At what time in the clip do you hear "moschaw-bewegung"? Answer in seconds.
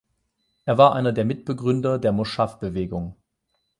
2.11-3.15